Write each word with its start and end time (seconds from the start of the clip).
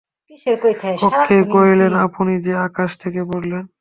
অক্ষয় 1.07 1.43
কহিলেন, 1.53 1.93
আপনি 2.05 2.33
যে 2.45 2.53
আকাশ 2.67 2.89
থেকে 3.03 3.21
পড়লেন! 3.29 3.63